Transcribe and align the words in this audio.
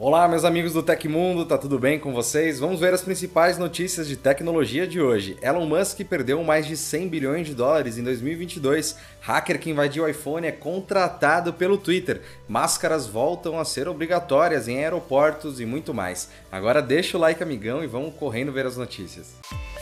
Olá, 0.00 0.28
meus 0.28 0.44
amigos 0.44 0.72
do 0.74 0.80
Tecmundo, 0.80 1.44
tá 1.44 1.58
tudo 1.58 1.76
bem 1.76 1.98
com 1.98 2.12
vocês? 2.12 2.60
Vamos 2.60 2.78
ver 2.78 2.94
as 2.94 3.02
principais 3.02 3.58
notícias 3.58 4.06
de 4.06 4.16
tecnologia 4.16 4.86
de 4.86 5.00
hoje. 5.00 5.36
Elon 5.42 5.66
Musk 5.66 6.02
perdeu 6.04 6.40
mais 6.44 6.68
de 6.68 6.76
100 6.76 7.08
bilhões 7.08 7.48
de 7.48 7.52
dólares 7.52 7.98
em 7.98 8.04
2022. 8.04 8.96
Hacker 9.20 9.58
que 9.58 9.70
invadiu 9.70 10.04
o 10.04 10.08
iPhone 10.08 10.46
é 10.46 10.52
contratado 10.52 11.52
pelo 11.52 11.76
Twitter. 11.76 12.22
Máscaras 12.46 13.08
voltam 13.08 13.58
a 13.58 13.64
ser 13.64 13.88
obrigatórias 13.88 14.68
em 14.68 14.78
aeroportos 14.78 15.60
e 15.60 15.66
muito 15.66 15.92
mais. 15.92 16.28
Agora 16.52 16.80
deixa 16.80 17.18
o 17.18 17.20
like, 17.20 17.42
amigão, 17.42 17.82
e 17.82 17.88
vamos 17.88 18.14
correndo 18.14 18.52
ver 18.52 18.66
as 18.66 18.76
notícias. 18.76 19.34
O 19.50 19.77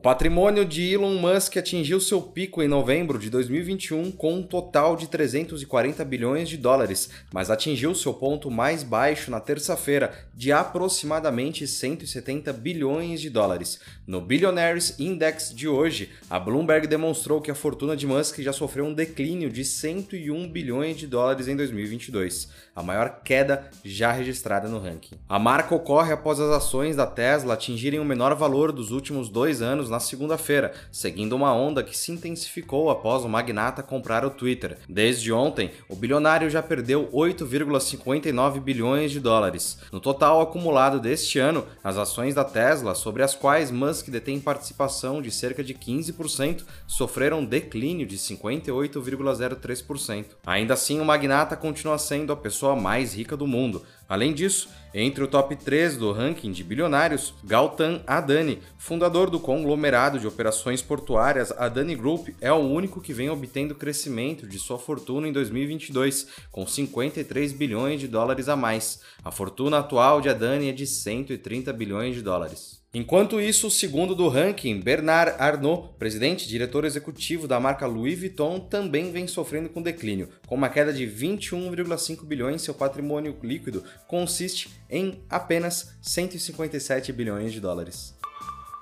patrimônio 0.00 0.64
de 0.64 0.94
Elon 0.94 1.16
Musk 1.16 1.58
atingiu 1.58 2.00
seu 2.00 2.22
pico 2.22 2.62
em 2.62 2.68
novembro 2.68 3.18
de 3.18 3.28
2021 3.28 4.10
com 4.12 4.36
um 4.36 4.42
total 4.42 4.96
de 4.96 5.06
340 5.06 6.02
bilhões 6.06 6.48
de 6.48 6.56
dólares, 6.56 7.10
mas 7.30 7.50
atingiu 7.50 7.94
seu 7.94 8.14
ponto 8.14 8.50
mais 8.50 8.82
baixo 8.82 9.30
na 9.30 9.40
terça-feira, 9.40 10.10
de 10.34 10.52
aproximadamente 10.52 11.66
170 11.66 12.50
bilhões 12.54 13.20
de 13.20 13.28
dólares. 13.28 13.78
No 14.06 14.22
Billionaires 14.22 14.98
Index 14.98 15.54
de 15.54 15.68
hoje, 15.68 16.08
a 16.30 16.40
Bloomberg 16.40 16.86
demonstrou 16.86 17.42
que 17.42 17.50
a 17.50 17.54
fortuna 17.54 17.94
de 17.94 18.06
Musk 18.06 18.38
já 18.38 18.54
sofreu 18.54 18.86
um 18.86 18.94
declínio 18.94 19.50
de 19.50 19.66
101 19.66 20.48
bilhões 20.50 20.96
de 20.96 21.06
dólares 21.06 21.46
em 21.46 21.54
2022, 21.54 22.48
a 22.74 22.82
maior 22.82 23.20
queda 23.22 23.68
já 23.84 24.12
registrada 24.12 24.66
no 24.66 24.78
ranking. 24.78 25.16
A 25.28 25.38
marca 25.38 25.74
ocorre 25.74 26.14
após 26.14 26.40
as 26.40 26.50
ações 26.50 26.96
da 26.96 27.06
Tesla 27.06 27.52
atingirem 27.52 28.00
o 28.00 28.04
menor 28.04 28.34
valor 28.34 28.72
dos 28.72 28.92
últimos 28.92 29.28
dois 29.28 29.60
anos 29.60 29.89
na 29.90 30.00
segunda-feira, 30.00 30.72
seguindo 30.90 31.34
uma 31.34 31.52
onda 31.52 31.82
que 31.82 31.96
se 31.96 32.12
intensificou 32.12 32.90
após 32.90 33.24
o 33.24 33.28
magnata 33.28 33.82
comprar 33.82 34.24
o 34.24 34.30
Twitter. 34.30 34.78
Desde 34.88 35.32
ontem, 35.32 35.70
o 35.88 35.96
bilionário 35.96 36.48
já 36.48 36.62
perdeu 36.62 37.08
8,59 37.12 38.60
bilhões 38.60 39.10
de 39.10 39.20
dólares. 39.20 39.78
No 39.92 40.00
total 40.00 40.40
acumulado 40.40 41.00
deste 41.00 41.38
ano, 41.38 41.66
as 41.82 41.96
ações 41.96 42.34
da 42.34 42.44
Tesla, 42.44 42.94
sobre 42.94 43.22
as 43.22 43.34
quais 43.34 43.70
Musk 43.70 44.08
detém 44.08 44.40
participação 44.40 45.20
de 45.20 45.30
cerca 45.30 45.62
de 45.62 45.74
15%, 45.74 46.64
sofreram 46.86 47.44
declínio 47.44 48.06
de 48.06 48.16
58,03%. 48.16 50.26
Ainda 50.46 50.74
assim, 50.74 51.00
o 51.00 51.04
magnata 51.04 51.56
continua 51.56 51.98
sendo 51.98 52.32
a 52.32 52.36
pessoa 52.36 52.76
mais 52.76 53.14
rica 53.14 53.36
do 53.36 53.46
mundo. 53.46 53.82
Além 54.10 54.34
disso, 54.34 54.68
entre 54.92 55.22
o 55.22 55.28
top 55.28 55.54
3 55.54 55.96
do 55.96 56.10
ranking 56.10 56.50
de 56.50 56.64
bilionários, 56.64 57.32
Gautam 57.44 58.02
Adani, 58.04 58.58
fundador 58.76 59.30
do 59.30 59.38
conglomerado 59.38 60.18
de 60.18 60.26
operações 60.26 60.82
portuárias 60.82 61.52
Adani 61.52 61.94
Group, 61.94 62.30
é 62.40 62.52
o 62.52 62.56
único 62.56 63.00
que 63.00 63.12
vem 63.12 63.30
obtendo 63.30 63.72
crescimento 63.72 64.48
de 64.48 64.58
sua 64.58 64.80
fortuna 64.80 65.28
em 65.28 65.32
2022, 65.32 66.26
com 66.50 66.66
53 66.66 67.52
bilhões 67.52 68.00
de 68.00 68.08
dólares 68.08 68.48
a 68.48 68.56
mais. 68.56 69.00
A 69.22 69.30
fortuna 69.30 69.78
atual 69.78 70.20
de 70.20 70.28
Adani 70.28 70.70
é 70.70 70.72
de 70.72 70.88
130 70.88 71.72
bilhões 71.72 72.16
de 72.16 72.22
dólares. 72.22 72.79
Enquanto 72.92 73.40
isso, 73.40 73.68
o 73.68 73.70
segundo 73.70 74.16
do 74.16 74.26
ranking, 74.26 74.80
Bernard 74.80 75.36
Arnault, 75.38 75.94
presidente 75.96 76.44
e 76.44 76.48
diretor 76.48 76.84
executivo 76.84 77.46
da 77.46 77.60
marca 77.60 77.86
Louis 77.86 78.18
Vuitton, 78.18 78.58
também 78.58 79.12
vem 79.12 79.28
sofrendo 79.28 79.68
com 79.68 79.80
declínio, 79.80 80.28
com 80.48 80.56
uma 80.56 80.68
queda 80.68 80.92
de 80.92 81.06
21,5 81.06 82.24
bilhões. 82.24 82.62
Seu 82.62 82.74
patrimônio 82.74 83.36
líquido 83.44 83.84
consiste 84.08 84.70
em 84.90 85.22
apenas 85.30 85.94
157 86.02 87.12
bilhões 87.12 87.52
de 87.52 87.60
dólares. 87.60 88.18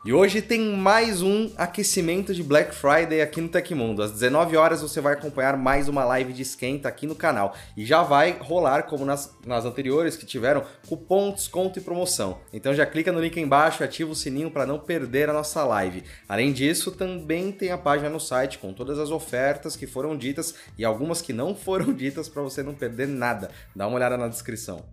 E 0.04 0.12
hoje 0.12 0.40
tem 0.40 0.76
mais 0.76 1.22
um 1.22 1.50
aquecimento 1.56 2.32
de 2.32 2.40
Black 2.40 2.72
Friday 2.72 3.20
aqui 3.20 3.40
no 3.40 3.48
Tecmundo. 3.48 4.00
Às 4.00 4.12
19 4.12 4.56
horas 4.56 4.80
você 4.80 5.00
vai 5.00 5.14
acompanhar 5.14 5.56
mais 5.56 5.88
uma 5.88 6.04
live 6.04 6.32
de 6.32 6.40
esquenta 6.40 6.88
aqui 6.88 7.04
no 7.04 7.16
canal. 7.16 7.52
E 7.76 7.84
já 7.84 8.04
vai 8.04 8.38
rolar, 8.40 8.84
como 8.84 9.04
nas, 9.04 9.36
nas 9.44 9.64
anteriores 9.64 10.16
que 10.16 10.24
tiveram, 10.24 10.62
cupom, 10.88 11.32
desconto 11.32 11.80
e 11.80 11.82
promoção. 11.82 12.38
Então 12.52 12.72
já 12.72 12.86
clica 12.86 13.10
no 13.10 13.20
link 13.20 13.40
embaixo 13.40 13.82
e 13.82 13.84
ativa 13.84 14.12
o 14.12 14.14
sininho 14.14 14.52
para 14.52 14.64
não 14.64 14.78
perder 14.78 15.28
a 15.28 15.32
nossa 15.32 15.64
live. 15.64 16.04
Além 16.28 16.52
disso, 16.52 16.92
também 16.92 17.50
tem 17.50 17.72
a 17.72 17.76
página 17.76 18.08
no 18.08 18.20
site 18.20 18.58
com 18.58 18.72
todas 18.72 19.00
as 19.00 19.10
ofertas 19.10 19.74
que 19.74 19.86
foram 19.86 20.16
ditas 20.16 20.54
e 20.78 20.84
algumas 20.84 21.20
que 21.20 21.32
não 21.32 21.54
foram 21.58 21.92
ditas 21.92 22.28
para 22.28 22.40
você 22.40 22.62
não 22.62 22.72
perder 22.72 23.08
nada. 23.08 23.50
Dá 23.74 23.88
uma 23.88 23.96
olhada 23.96 24.16
na 24.16 24.28
descrição. 24.28 24.84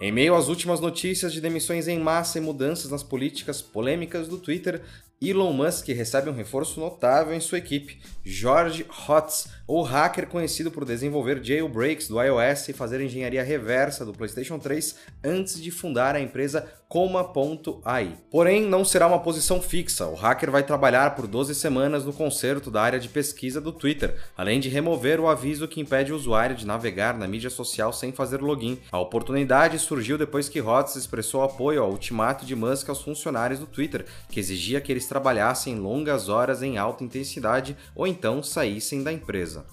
Em 0.00 0.10
meio 0.10 0.34
às 0.34 0.48
últimas 0.48 0.80
notícias 0.80 1.32
de 1.32 1.40
demissões 1.40 1.86
em 1.86 2.00
massa 2.00 2.38
e 2.38 2.40
mudanças 2.40 2.90
nas 2.90 3.02
políticas 3.02 3.62
polêmicas 3.62 4.26
do 4.26 4.38
Twitter, 4.38 4.82
Elon 5.22 5.52
Musk 5.52 5.86
recebe 5.88 6.28
um 6.28 6.34
reforço 6.34 6.80
notável 6.80 7.32
em 7.32 7.40
sua 7.40 7.58
equipe. 7.58 8.00
George 8.24 8.84
Hotz, 9.08 9.48
o 9.66 9.82
hacker 9.82 10.26
conhecido 10.26 10.70
por 10.70 10.84
desenvolver 10.84 11.42
jailbreaks 11.42 12.08
do 12.08 12.22
iOS 12.22 12.68
e 12.68 12.72
fazer 12.72 13.00
engenharia 13.00 13.42
reversa 13.42 14.04
do 14.04 14.12
PlayStation 14.12 14.58
3 14.58 14.96
antes 15.24 15.60
de 15.60 15.70
fundar 15.70 16.14
a 16.14 16.20
empresa 16.20 16.66
Coma.ai. 16.94 18.16
Porém, 18.30 18.62
não 18.62 18.84
será 18.84 19.08
uma 19.08 19.18
posição 19.18 19.60
fixa. 19.60 20.06
O 20.06 20.14
hacker 20.14 20.48
vai 20.48 20.62
trabalhar 20.62 21.16
por 21.16 21.26
12 21.26 21.52
semanas 21.54 22.04
no 22.04 22.12
conserto 22.12 22.70
da 22.70 22.82
área 22.82 23.00
de 23.00 23.08
pesquisa 23.08 23.60
do 23.60 23.72
Twitter, 23.72 24.14
além 24.36 24.60
de 24.60 24.68
remover 24.68 25.18
o 25.18 25.26
aviso 25.26 25.66
que 25.66 25.80
impede 25.80 26.12
o 26.12 26.16
usuário 26.16 26.54
de 26.54 26.64
navegar 26.64 27.18
na 27.18 27.26
mídia 27.26 27.50
social 27.50 27.92
sem 27.92 28.12
fazer 28.12 28.40
login. 28.40 28.78
A 28.92 29.00
oportunidade 29.00 29.76
surgiu 29.80 30.16
depois 30.16 30.48
que 30.48 30.60
Hotz 30.60 30.94
expressou 30.94 31.42
apoio 31.42 31.82
ao 31.82 31.90
ultimato 31.90 32.46
de 32.46 32.54
Musk 32.54 32.88
aos 32.88 33.02
funcionários 33.02 33.58
do 33.58 33.66
Twitter, 33.66 34.04
que 34.28 34.38
exigia 34.38 34.80
que 34.80 34.92
eles 34.92 35.08
trabalhassem 35.08 35.76
longas 35.76 36.28
horas 36.28 36.62
em 36.62 36.78
alta 36.78 37.02
intensidade 37.02 37.76
ou 37.92 38.06
então 38.06 38.40
saíssem 38.40 39.02
da 39.02 39.12
empresa. 39.12 39.63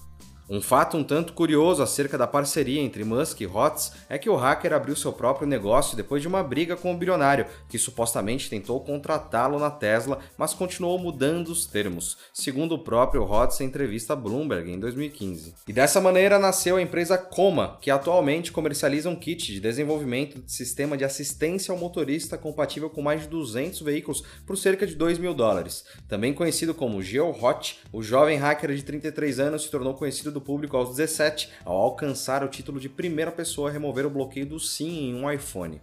Um 0.52 0.60
fato 0.60 0.98
um 0.98 1.02
tanto 1.02 1.32
curioso 1.32 1.82
acerca 1.82 2.18
da 2.18 2.26
parceria 2.26 2.82
entre 2.82 3.04
Musk 3.04 3.40
e 3.40 3.46
Hotz 3.46 3.92
é 4.06 4.18
que 4.18 4.28
o 4.28 4.36
hacker 4.36 4.74
abriu 4.74 4.94
seu 4.94 5.10
próprio 5.10 5.48
negócio 5.48 5.96
depois 5.96 6.20
de 6.20 6.28
uma 6.28 6.42
briga 6.44 6.76
com 6.76 6.92
o 6.92 6.96
bilionário, 6.98 7.46
que 7.70 7.78
supostamente 7.78 8.50
tentou 8.50 8.78
contratá-lo 8.84 9.58
na 9.58 9.70
Tesla, 9.70 10.18
mas 10.36 10.52
continuou 10.52 10.98
mudando 10.98 11.48
os 11.48 11.64
termos, 11.64 12.18
segundo 12.34 12.74
o 12.74 12.78
próprio 12.78 13.22
Hotz 13.22 13.62
em 13.62 13.64
entrevista 13.64 14.12
a 14.12 14.16
Bloomberg 14.16 14.70
em 14.70 14.78
2015. 14.78 15.54
E 15.66 15.72
dessa 15.72 16.02
maneira 16.02 16.38
nasceu 16.38 16.76
a 16.76 16.82
empresa 16.82 17.16
Coma, 17.16 17.78
que 17.80 17.90
atualmente 17.90 18.52
comercializa 18.52 19.08
um 19.08 19.16
kit 19.16 19.54
de 19.54 19.58
desenvolvimento 19.58 20.42
de 20.42 20.52
sistema 20.52 20.98
de 20.98 21.04
assistência 21.06 21.72
ao 21.72 21.78
motorista 21.78 22.36
compatível 22.36 22.90
com 22.90 23.00
mais 23.00 23.22
de 23.22 23.28
200 23.28 23.80
veículos 23.80 24.22
por 24.46 24.58
cerca 24.58 24.86
de 24.86 24.96
2 24.96 25.16
mil 25.16 25.32
dólares. 25.32 25.82
Também 26.06 26.34
conhecido 26.34 26.74
como 26.74 27.02
GeoHot, 27.02 27.78
o 27.90 28.02
jovem 28.02 28.36
hacker 28.36 28.74
de 28.74 28.82
33 28.82 29.40
anos 29.40 29.62
se 29.62 29.70
tornou 29.70 29.94
conhecido 29.94 30.30
do 30.30 30.41
público 30.42 30.76
aos 30.76 30.90
17, 30.90 31.48
ao 31.64 31.76
alcançar 31.76 32.44
o 32.44 32.48
título 32.48 32.78
de 32.78 32.88
primeira 32.88 33.32
pessoa 33.32 33.70
a 33.70 33.72
remover 33.72 34.04
o 34.06 34.10
bloqueio 34.10 34.46
do 34.46 34.58
SIM 34.58 35.10
em 35.10 35.14
um 35.14 35.30
iPhone. 35.30 35.80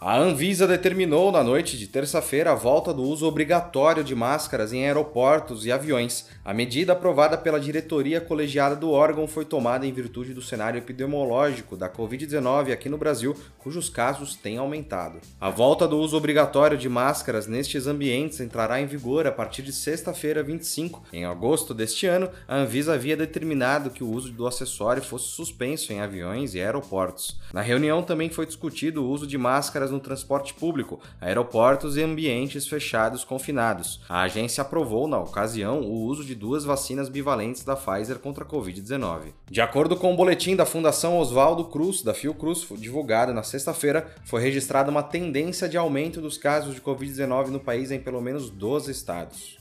A 0.00 0.16
Anvisa 0.16 0.64
determinou 0.64 1.32
na 1.32 1.42
noite 1.42 1.76
de 1.76 1.88
terça-feira 1.88 2.52
a 2.52 2.54
volta 2.54 2.94
do 2.94 3.02
uso 3.02 3.26
obrigatório 3.26 4.04
de 4.04 4.14
máscaras 4.14 4.72
em 4.72 4.84
aeroportos 4.84 5.66
e 5.66 5.72
aviões. 5.72 6.26
A 6.44 6.54
medida 6.54 6.92
aprovada 6.92 7.36
pela 7.36 7.58
diretoria 7.58 8.20
colegiada 8.20 8.76
do 8.76 8.92
órgão 8.92 9.26
foi 9.26 9.44
tomada 9.44 9.84
em 9.84 9.92
virtude 9.92 10.32
do 10.32 10.40
cenário 10.40 10.78
epidemiológico 10.78 11.76
da 11.76 11.90
Covid-19 11.90 12.72
aqui 12.72 12.88
no 12.88 12.96
Brasil, 12.96 13.36
cujos 13.58 13.88
casos 13.88 14.36
têm 14.36 14.56
aumentado. 14.56 15.18
A 15.40 15.50
volta 15.50 15.86
do 15.88 15.98
uso 15.98 16.16
obrigatório 16.16 16.78
de 16.78 16.88
máscaras 16.88 17.48
nestes 17.48 17.88
ambientes 17.88 18.38
entrará 18.38 18.80
em 18.80 18.86
vigor 18.86 19.26
a 19.26 19.32
partir 19.32 19.62
de 19.62 19.72
sexta-feira, 19.72 20.44
25. 20.44 21.02
Em 21.12 21.24
agosto 21.24 21.74
deste 21.74 22.06
ano, 22.06 22.30
a 22.46 22.58
Anvisa 22.58 22.94
havia 22.94 23.16
determinado 23.16 23.90
que 23.90 24.04
o 24.04 24.10
uso 24.10 24.30
do 24.30 24.46
acessório 24.46 25.02
fosse 25.02 25.26
suspenso 25.26 25.92
em 25.92 26.00
aviões 26.00 26.54
e 26.54 26.60
aeroportos. 26.60 27.36
Na 27.52 27.62
reunião 27.62 28.00
também 28.00 28.30
foi 28.30 28.46
discutido 28.46 29.02
o 29.02 29.10
uso 29.10 29.26
de 29.26 29.36
máscaras 29.36 29.87
no 29.90 30.00
transporte 30.00 30.54
público, 30.54 31.00
aeroportos 31.20 31.96
e 31.96 32.02
ambientes 32.02 32.66
fechados 32.66 33.24
confinados. 33.24 34.00
A 34.08 34.22
agência 34.22 34.62
aprovou, 34.62 35.06
na 35.06 35.18
ocasião, 35.18 35.80
o 35.80 36.04
uso 36.04 36.24
de 36.24 36.34
duas 36.34 36.64
vacinas 36.64 37.08
bivalentes 37.08 37.64
da 37.64 37.76
Pfizer 37.76 38.18
contra 38.18 38.44
a 38.44 38.46
Covid-19. 38.46 39.32
De 39.50 39.60
acordo 39.60 39.96
com 39.96 40.12
o 40.12 40.16
boletim 40.16 40.56
da 40.56 40.66
Fundação 40.66 41.18
Oswaldo 41.18 41.64
Cruz, 41.64 42.02
da 42.02 42.14
Fiocruz, 42.14 42.66
divulgado 42.76 43.32
na 43.32 43.42
sexta-feira, 43.42 44.12
foi 44.24 44.42
registrada 44.42 44.90
uma 44.90 45.02
tendência 45.02 45.68
de 45.68 45.76
aumento 45.76 46.20
dos 46.20 46.38
casos 46.38 46.74
de 46.74 46.80
Covid-19 46.80 47.48
no 47.48 47.60
país 47.60 47.90
em 47.90 48.00
pelo 48.00 48.20
menos 48.20 48.50
12 48.50 48.90
estados. 48.90 49.58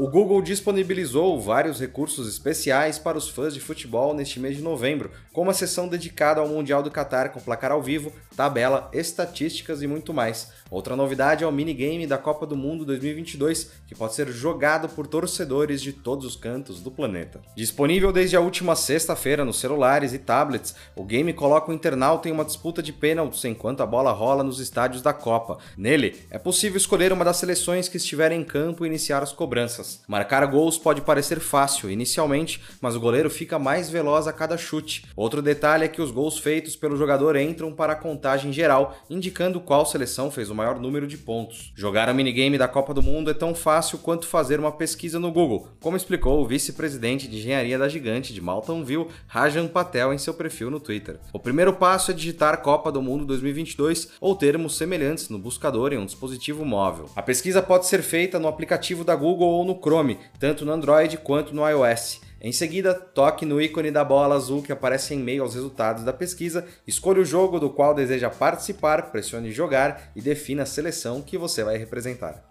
O 0.00 0.08
Google 0.08 0.40
disponibilizou 0.40 1.38
vários 1.38 1.78
recursos 1.78 2.26
especiais 2.26 2.98
para 2.98 3.18
os 3.18 3.28
fãs 3.28 3.52
de 3.52 3.60
futebol 3.60 4.14
neste 4.14 4.40
mês 4.40 4.56
de 4.56 4.62
novembro, 4.62 5.10
como 5.30 5.50
a 5.50 5.52
sessão 5.52 5.86
dedicada 5.86 6.40
ao 6.40 6.48
Mundial 6.48 6.82
do 6.82 6.90
Qatar 6.90 7.30
com 7.30 7.38
placar 7.38 7.70
ao 7.70 7.82
vivo, 7.82 8.10
tabela, 8.34 8.88
estatísticas 8.94 9.82
e 9.82 9.86
muito 9.86 10.14
mais. 10.14 10.52
Outra 10.70 10.96
novidade 10.96 11.44
é 11.44 11.46
o 11.46 11.52
minigame 11.52 12.06
da 12.06 12.16
Copa 12.16 12.46
do 12.46 12.56
Mundo 12.56 12.86
2022, 12.86 13.72
que 13.86 13.94
pode 13.94 14.14
ser 14.14 14.28
jogado 14.28 14.88
por 14.88 15.06
torcedores 15.06 15.82
de 15.82 15.92
todos 15.92 16.24
os 16.24 16.34
cantos 16.34 16.80
do 16.80 16.90
planeta. 16.90 17.42
Disponível 17.54 18.10
desde 18.10 18.36
a 18.36 18.40
última 18.40 18.74
sexta-feira 18.74 19.44
nos 19.44 19.60
celulares 19.60 20.14
e 20.14 20.18
tablets, 20.18 20.74
o 20.96 21.04
game 21.04 21.34
coloca 21.34 21.70
o 21.70 21.74
internauta 21.74 22.26
em 22.26 22.32
uma 22.32 22.46
disputa 22.46 22.82
de 22.82 22.90
pênaltis 22.94 23.44
enquanto 23.44 23.82
a 23.82 23.86
bola 23.86 24.12
rola 24.12 24.42
nos 24.42 24.60
estádios 24.60 25.02
da 25.02 25.12
Copa. 25.12 25.58
Nele, 25.76 26.22
é 26.30 26.38
possível 26.38 26.78
escolher 26.78 27.12
uma 27.12 27.22
das 27.22 27.36
seleções 27.36 27.86
que 27.86 27.98
estiver 27.98 28.32
em 28.32 28.42
campo 28.42 28.86
e 28.86 28.88
iniciar 28.88 29.22
as 29.22 29.32
cobranças. 29.32 29.89
Marcar 30.06 30.46
gols 30.46 30.78
pode 30.78 31.00
parecer 31.00 31.40
fácil 31.40 31.90
inicialmente, 31.90 32.60
mas 32.80 32.94
o 32.94 33.00
goleiro 33.00 33.28
fica 33.28 33.58
mais 33.58 33.90
veloz 33.90 34.26
a 34.26 34.32
cada 34.32 34.56
chute. 34.56 35.04
Outro 35.16 35.42
detalhe 35.42 35.84
é 35.84 35.88
que 35.88 36.02
os 36.02 36.10
gols 36.10 36.38
feitos 36.38 36.76
pelo 36.76 36.96
jogador 36.96 37.36
entram 37.36 37.72
para 37.72 37.92
a 37.94 37.96
contagem 37.96 38.52
geral, 38.52 38.96
indicando 39.08 39.60
qual 39.60 39.84
seleção 39.84 40.30
fez 40.30 40.50
o 40.50 40.54
maior 40.54 40.78
número 40.78 41.06
de 41.06 41.18
pontos. 41.18 41.72
Jogar 41.74 42.08
a 42.08 42.14
minigame 42.14 42.58
da 42.58 42.68
Copa 42.68 42.94
do 42.94 43.02
Mundo 43.02 43.30
é 43.30 43.34
tão 43.34 43.54
fácil 43.54 43.98
quanto 43.98 44.26
fazer 44.26 44.60
uma 44.60 44.72
pesquisa 44.72 45.18
no 45.18 45.32
Google, 45.32 45.68
como 45.80 45.96
explicou 45.96 46.40
o 46.40 46.46
vice-presidente 46.46 47.28
de 47.28 47.38
engenharia 47.38 47.78
da 47.78 47.88
gigante 47.88 48.32
de 48.32 48.40
Malton 48.40 48.84
View, 48.84 49.08
Rajan 49.26 49.66
Patel, 49.66 50.12
em 50.12 50.18
seu 50.18 50.34
perfil 50.34 50.70
no 50.70 50.80
Twitter. 50.80 51.18
O 51.32 51.38
primeiro 51.38 51.72
passo 51.72 52.10
é 52.10 52.14
digitar 52.14 52.62
Copa 52.62 52.92
do 52.92 53.02
Mundo 53.02 53.24
2022 53.24 54.10
ou 54.20 54.34
termos 54.34 54.76
semelhantes 54.76 55.28
no 55.28 55.38
buscador 55.38 55.92
em 55.92 55.98
um 55.98 56.06
dispositivo 56.06 56.64
móvel. 56.64 57.08
A 57.16 57.22
pesquisa 57.22 57.62
pode 57.62 57.86
ser 57.86 58.02
feita 58.02 58.38
no 58.38 58.48
aplicativo 58.48 59.04
da 59.04 59.14
Google 59.14 59.48
ou 59.48 59.64
no 59.64 59.74
Chrome, 59.80 60.18
tanto 60.38 60.64
no 60.64 60.72
Android 60.72 61.16
quanto 61.18 61.54
no 61.54 61.68
iOS. 61.68 62.20
Em 62.40 62.52
seguida, 62.52 62.94
toque 62.94 63.44
no 63.44 63.60
ícone 63.60 63.90
da 63.90 64.02
bola 64.02 64.34
azul 64.34 64.62
que 64.62 64.72
aparece 64.72 65.14
em 65.14 65.18
meio 65.18 65.42
aos 65.42 65.54
resultados 65.54 66.04
da 66.04 66.12
pesquisa, 66.12 66.66
escolha 66.86 67.20
o 67.20 67.24
jogo 67.24 67.60
do 67.60 67.70
qual 67.70 67.94
deseja 67.94 68.30
participar, 68.30 69.10
pressione 69.10 69.52
jogar 69.52 70.10
e 70.16 70.22
defina 70.22 70.62
a 70.62 70.66
seleção 70.66 71.20
que 71.20 71.36
você 71.36 71.62
vai 71.62 71.76
representar. 71.76 72.49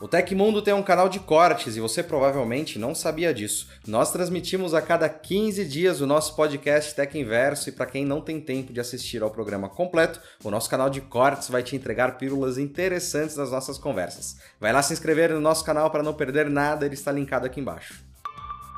O 0.00 0.08
Tecmundo 0.08 0.60
tem 0.60 0.74
um 0.74 0.82
canal 0.82 1.08
de 1.08 1.20
cortes 1.20 1.76
e 1.76 1.80
você 1.80 2.02
provavelmente 2.02 2.78
não 2.78 2.94
sabia 2.94 3.32
disso. 3.32 3.68
Nós 3.86 4.10
transmitimos 4.10 4.74
a 4.74 4.82
cada 4.82 5.08
15 5.08 5.64
dias 5.64 6.00
o 6.00 6.06
nosso 6.06 6.34
podcast 6.34 6.94
Tech 6.94 7.16
Inverso 7.16 7.68
e 7.68 7.72
para 7.72 7.86
quem 7.86 8.04
não 8.04 8.20
tem 8.20 8.40
tempo 8.40 8.72
de 8.72 8.80
assistir 8.80 9.22
ao 9.22 9.30
programa 9.30 9.68
completo, 9.68 10.20
o 10.42 10.50
nosso 10.50 10.68
canal 10.68 10.90
de 10.90 11.00
cortes 11.00 11.48
vai 11.48 11.62
te 11.62 11.76
entregar 11.76 12.18
pílulas 12.18 12.58
interessantes 12.58 13.36
das 13.36 13.52
nossas 13.52 13.78
conversas. 13.78 14.36
Vai 14.60 14.72
lá 14.72 14.82
se 14.82 14.92
inscrever 14.92 15.30
no 15.30 15.40
nosso 15.40 15.64
canal 15.64 15.88
para 15.90 16.02
não 16.02 16.12
perder 16.12 16.50
nada, 16.50 16.84
ele 16.84 16.94
está 16.94 17.12
linkado 17.12 17.46
aqui 17.46 17.60
embaixo. 17.60 18.03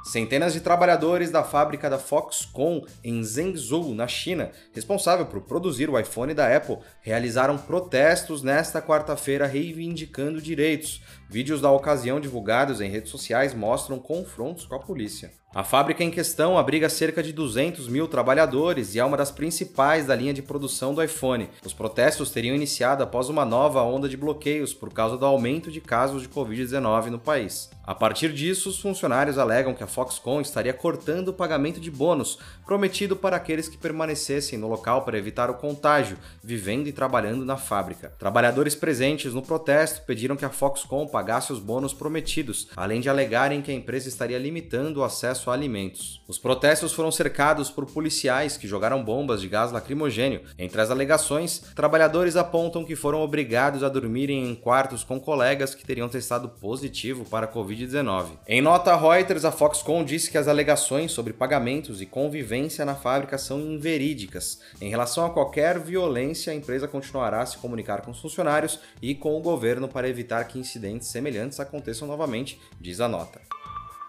Centenas 0.07 0.53
de 0.53 0.61
trabalhadores 0.61 1.33
da 1.33 1.43
fábrica 1.43 1.91
da 1.91 1.99
Foxconn 1.99 2.81
em 3.03 3.25
Zhengzhou, 3.25 3.93
na 3.93 4.07
China, 4.07 4.53
responsável 4.73 5.27
por 5.27 5.41
produzir 5.41 5.91
o 5.91 5.99
iPhone 5.99 6.33
da 6.33 6.57
Apple, 6.57 6.79
realizaram 7.01 7.59
protestos 7.59 8.41
nesta 8.41 8.81
quarta-feira 8.81 9.49
reivindicando 9.49 10.41
direitos. 10.41 11.03
Vídeos 11.29 11.61
da 11.61 11.73
ocasião 11.73 12.21
divulgados 12.21 12.81
em 12.81 12.89
redes 12.89 13.11
sociais 13.11 13.53
mostram 13.53 13.99
confrontos 13.99 14.65
com 14.65 14.77
a 14.77 14.81
polícia. 14.81 15.33
A 15.55 15.65
fábrica 15.65 16.05
em 16.05 16.11
questão 16.11 16.59
abriga 16.59 16.89
cerca 16.89 17.23
de 17.23 17.33
200 17.33 17.89
mil 17.89 18.07
trabalhadores 18.07 18.95
e 18.95 18.99
é 18.99 19.05
uma 19.05 19.17
das 19.17 19.31
principais 19.31 20.05
da 20.05 20.15
linha 20.15 20.35
de 20.35 20.43
produção 20.43 20.93
do 20.93 21.03
iPhone. 21.03 21.49
Os 21.65 21.73
protestos 21.73 22.31
teriam 22.31 22.55
iniciado 22.55 23.03
após 23.03 23.31
uma 23.31 23.45
nova 23.45 23.83
onda 23.83 24.07
de 24.07 24.19
bloqueios 24.19 24.75
por 24.75 24.93
causa 24.93 25.17
do 25.17 25.25
aumento 25.25 25.71
de 25.71 25.81
casos 25.81 26.23
de 26.23 26.29
Covid-19 26.29 27.07
no 27.07 27.19
país. 27.19 27.71
A 27.87 27.95
partir 27.95 28.33
disso, 28.33 28.69
os 28.69 28.81
funcionários 28.81 29.39
alegam 29.39 29.73
que 29.73 29.85
a 29.85 29.87
Foxconn 29.87 30.41
estaria 30.41 30.75
cortando 30.75 31.29
o 31.29 31.33
pagamento 31.33 31.81
de 31.81 31.91
bônus 31.91 32.37
prometido 32.67 33.15
para 33.15 33.37
aqueles 33.37 33.69
que 33.69 33.79
permanecessem 33.79 34.59
no 34.59 34.69
local 34.69 35.03
para 35.03 35.17
evitar 35.17 35.49
o 35.49 35.55
contágio, 35.55 36.19
vivendo 36.43 36.89
e 36.89 36.93
trabalhando 36.93 37.45
na 37.45 37.57
fábrica. 37.57 38.13
Trabalhadores 38.19 38.75
presentes 38.75 39.33
no 39.33 39.41
protesto 39.41 40.03
pediram 40.05 40.37
que 40.37 40.45
a 40.45 40.51
Foxconn 40.51 41.07
pagasse 41.07 41.53
os 41.53 41.61
bônus 41.61 41.95
prometidos, 41.95 42.69
além 42.77 43.01
de 43.01 43.09
alegarem 43.09 43.63
que 43.63 43.71
a 43.71 43.75
empresa 43.75 44.09
estaria 44.09 44.39
limitando 44.39 45.01
o 45.01 45.05
acesso 45.05 45.36
acesso 45.37 45.51
a 45.51 45.55
alimentos. 45.55 46.21
Os 46.27 46.39
protestos 46.39 46.93
foram 46.93 47.13
cercados 47.13 47.71
por 47.71 47.87
policiais 47.87 48.57
que 48.57 48.67
jogaram 48.67 49.05
bombas 49.05 49.41
de 49.41 49.49
gás 49.49 49.71
lacrimogênio. 49.71 50.41
Entre 50.59 50.81
as 50.81 50.91
alegações, 50.91 51.59
trabalhadores 51.75 52.37
apontam 52.37 52.85
que 52.85 52.97
foram 52.97 53.21
obrigados 53.21 53.85
a 53.85 53.89
dormirem 53.89 54.51
em 54.51 54.55
quartos 54.55 55.05
com 55.05 55.21
colegas 55.21 55.75
que 55.75 55.85
teriam 55.85 56.09
testado 56.09 56.49
positivo 56.49 57.25
para 57.25 57.47
a 57.47 57.53
Covid-19. 57.53 58.31
Em 58.49 58.61
nota 58.61 58.93
a 58.93 58.97
Reuters, 58.97 59.45
a 59.45 59.53
Foxconn 59.53 60.05
disse 60.05 60.31
que 60.31 60.39
as 60.39 60.49
alegações 60.49 61.13
sobre 61.13 61.33
pagamentos 61.33 62.01
e 62.01 62.07
convivência 62.07 62.85
na 62.85 62.95
fábrica 62.95 63.39
são 63.39 63.61
inverídicas. 63.61 64.61
Em 64.81 64.89
relação 64.89 65.25
a 65.25 65.31
qualquer 65.31 65.79
violência, 65.79 66.53
a 66.53 66.57
empresa 66.57 66.89
continuará 66.89 67.43
a 67.43 67.47
se 67.47 67.59
comunicar 67.59 68.01
com 68.03 68.11
os 68.11 68.21
funcionários 68.21 68.81
e 69.03 69.15
com 69.15 69.37
o 69.37 69.43
governo 69.43 69.89
para 69.89 70.09
evitar 70.09 70.45
que 70.45 70.59
incidentes 70.59 71.09
semelhantes 71.09 71.61
aconteçam 71.61 72.09
novamente, 72.09 72.61
diz 72.81 73.01
a 73.01 73.09
nota. 73.09 73.56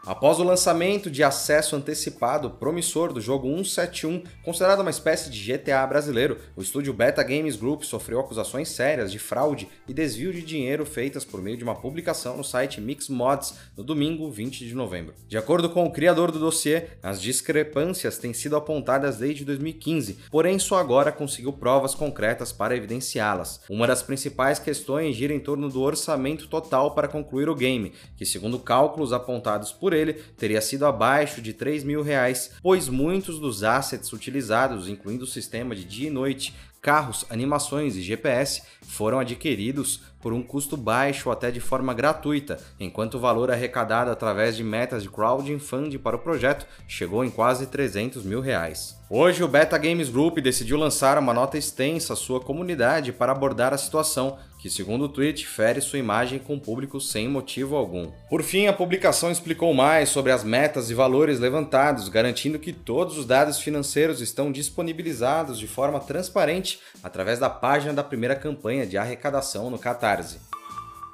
Após 0.07 0.39
o 0.39 0.43
lançamento 0.43 1.11
de 1.11 1.21
acesso 1.21 1.75
antecipado 1.75 2.51
promissor 2.51 3.11
do 3.11 3.19
jogo 3.19 3.49
171, 3.49 4.23
considerado 4.41 4.79
uma 4.79 4.89
espécie 4.89 5.29
de 5.29 5.51
GTA 5.51 5.85
brasileiro, 5.85 6.37
o 6.55 6.61
estúdio 6.61 6.93
Beta 6.93 7.21
Games 7.21 7.57
Group 7.57 7.83
sofreu 7.83 8.21
acusações 8.21 8.69
sérias 8.69 9.11
de 9.11 9.19
fraude 9.19 9.67
e 9.85 9.93
desvio 9.93 10.31
de 10.31 10.41
dinheiro 10.41 10.85
feitas 10.85 11.25
por 11.25 11.41
meio 11.41 11.57
de 11.57 11.63
uma 11.65 11.75
publicação 11.75 12.37
no 12.37 12.43
site 12.45 12.79
Mix 12.79 13.09
Mods 13.09 13.55
no 13.75 13.83
domingo 13.83 14.31
20 14.31 14.65
de 14.65 14.73
novembro. 14.73 15.13
De 15.27 15.37
acordo 15.37 15.69
com 15.69 15.83
o 15.83 15.91
criador 15.91 16.31
do 16.31 16.39
dossiê, 16.39 16.83
as 17.03 17.21
discrepâncias 17.21 18.17
têm 18.17 18.33
sido 18.33 18.55
apontadas 18.55 19.17
desde 19.17 19.43
2015, 19.43 20.19
porém 20.31 20.57
só 20.57 20.77
agora 20.77 21.11
conseguiu 21.11 21.51
provas 21.51 21.93
concretas 21.93 22.53
para 22.53 22.77
evidenciá-las. 22.77 23.59
Uma 23.69 23.85
das 23.85 24.03
principais 24.03 24.57
questões 24.57 25.17
gira 25.17 25.33
em 25.33 25.39
torno 25.41 25.67
do 25.67 25.81
orçamento 25.81 26.47
total 26.47 26.95
para 26.95 27.09
concluir 27.09 27.49
o 27.49 27.55
game, 27.55 27.91
que 28.15 28.25
segundo 28.25 28.57
cálculos 28.57 29.11
apontados 29.11 29.73
por 29.73 29.96
ele 29.97 30.13
teria 30.13 30.61
sido 30.61 30.85
abaixo 30.85 31.41
de 31.41 31.53
3 31.53 31.83
mil 31.83 32.01
reais, 32.01 32.51
pois 32.61 32.87
muitos 32.87 33.39
dos 33.39 33.63
assets 33.63 34.13
utilizados, 34.13 34.87
incluindo 34.87 35.23
o 35.23 35.27
sistema 35.27 35.75
de 35.75 35.83
dia 35.83 36.07
e 36.07 36.11
noite, 36.11 36.53
carros, 36.81 37.25
animações 37.29 37.95
e 37.95 38.01
GPS, 38.01 38.61
foram 38.81 39.19
adquiridos 39.19 40.01
por 40.21 40.33
um 40.33 40.41
custo 40.41 40.77
baixo 40.77 41.29
até 41.29 41.51
de 41.51 41.59
forma 41.59 41.93
gratuita, 41.93 42.59
enquanto 42.79 43.15
o 43.15 43.19
valor 43.19 43.51
arrecadado 43.51 44.11
através 44.11 44.55
de 44.55 44.63
metas 44.63 45.03
de 45.03 45.09
crowdfunding 45.09 45.97
para 45.97 46.15
o 46.15 46.19
projeto 46.19 46.65
chegou 46.87 47.23
em 47.23 47.29
quase 47.29 47.67
300 47.67 48.23
mil 48.23 48.41
reais. 48.41 48.97
Hoje, 49.09 49.41
o 49.41 49.47
Beta 49.47 49.77
Games 49.77 50.09
Group 50.09 50.39
decidiu 50.39 50.77
lançar 50.77 51.17
uma 51.17 51.33
nota 51.33 51.57
extensa 51.57 52.11
à 52.11 52.15
sua 52.15 52.41
comunidade 52.41 53.13
para 53.13 53.31
abordar 53.31 53.73
a 53.73 53.77
situação, 53.77 54.37
que, 54.59 54.69
segundo 54.69 55.05
o 55.05 55.09
tweet, 55.09 55.47
fere 55.47 55.79
sua 55.79 55.97
imagem 55.97 56.39
com 56.39 56.55
o 56.55 56.59
público 56.59 56.99
sem 56.99 57.25
motivo 57.25 57.77
algum. 57.77 58.11
Por 58.29 58.43
fim, 58.43 58.67
a 58.67 58.73
publicação 58.73 59.31
explicou 59.31 59.73
mais 59.73 60.09
sobre 60.09 60.33
as 60.33 60.43
metas 60.43 60.89
e 60.89 60.93
valores 60.93 61.39
levantados, 61.39 62.09
garantindo 62.09 62.59
que 62.59 62.73
todos 62.73 63.17
os 63.17 63.25
dados 63.25 63.61
financeiros 63.61 64.19
estão 64.19 64.51
disponibilizados 64.51 65.57
de 65.57 65.67
forma 65.67 66.01
transparente 66.01 66.81
através 67.01 67.39
da 67.39 67.49
página 67.49 67.93
da 67.93 68.03
primeira 68.03 68.35
campanha 68.35 68.85
de 68.85 68.97
arrecadação 68.97 69.69
no 69.69 69.79
Catarse. 69.79 70.37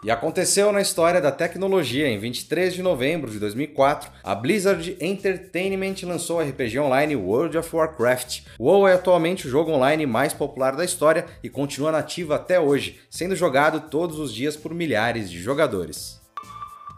E 0.04 0.12
aconteceu 0.12 0.70
na 0.74 0.82
história 0.82 1.22
da 1.22 1.32
tecnologia. 1.32 2.10
Em 2.10 2.20
23 2.20 2.74
de 2.74 2.84
novembro 2.84 3.32
de 3.32 3.40
2004, 3.40 4.12
a 4.22 4.36
Blizzard 4.36 4.98
Entertainment 5.00 5.96
lançou 6.04 6.40
o 6.40 6.42
RPG 6.42 6.78
online 6.78 7.16
World 7.16 7.58
of 7.58 7.74
Warcraft. 7.74 8.42
WoW 8.60 8.86
é 8.86 8.96
atualmente 8.96 9.48
o 9.48 9.50
jogo 9.50 9.72
online 9.72 10.06
mais 10.06 10.34
popular 10.34 10.76
da 10.76 10.84
história 10.84 11.26
e 11.42 11.48
continua 11.50 11.90
nativo 11.90 12.34
até 12.34 12.60
hoje, 12.60 13.00
sendo 13.10 13.34
jogado 13.34 13.90
todos 13.90 14.20
os 14.20 14.34
dias 14.34 14.58
por 14.58 14.74
milhares 14.74 15.32
de 15.32 15.42
jogadores. 15.42 16.22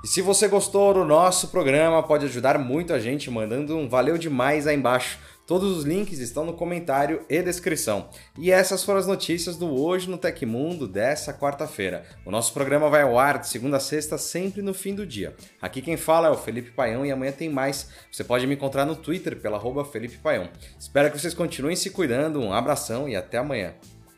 E 0.04 0.08
se 0.08 0.22
você 0.22 0.48
gostou 0.48 0.94
do 0.94 1.06
nosso 1.06 1.50
programa, 1.50 2.02
pode 2.02 2.26
ajudar 2.26 2.58
muito 2.58 2.92
a 2.92 3.00
gente 3.00 3.30
mandando 3.30 3.78
um 3.78 3.88
valeu 3.88 4.18
demais 4.18 4.66
aí 4.66 4.76
embaixo. 4.76 5.20
Todos 5.48 5.78
os 5.78 5.84
links 5.84 6.18
estão 6.18 6.44
no 6.44 6.54
comentário 6.54 7.24
e 7.30 7.42
descrição. 7.44 8.10
E 8.36 8.52
essas 8.52 8.84
foram 8.84 9.00
as 9.00 9.06
notícias 9.06 9.56
do 9.56 9.68
Hoje 9.68 10.10
no 10.10 10.18
Tecmundo 10.18 10.88
dessa 10.88 11.32
quarta-feira. 11.32 12.04
O 12.25 12.32
nosso 12.32 12.52
programa 12.52 12.90
vai 12.90 13.04
ao 13.04 13.20
ar 13.20 13.38
de 13.38 13.48
segunda 13.48 13.78
a 13.78 13.80
sexta, 13.80 14.18
sempre 14.18 14.64
no 14.64 14.74
fim 14.74 14.96
do 14.96 15.06
dia. 15.06 15.36
Aqui 15.62 15.84
quem 15.84 15.98
fala 15.98 16.30
é 16.30 16.32
o 16.32 16.38
Felipe 16.38 16.72
Paião 16.72 17.06
e 17.06 17.12
amanhã 17.12 17.32
tem 17.32 17.48
mais. 17.48 17.90
Você 18.12 18.24
pode 18.24 18.48
me 18.48 18.56
encontrar 18.56 18.86
no 18.86 18.96
Twitter 18.96 19.40
pela 19.40 19.60
Felipe 19.86 20.18
Paião. 20.18 20.50
Espero 20.80 21.12
que 21.12 21.20
vocês 21.20 21.36
continuem 21.36 21.75
se 21.75 21.92
cuidando, 21.92 22.42
um 22.42 22.52
abração 22.52 23.08
e 23.08 23.16
até 23.16 23.38
amanhã. 23.38 23.75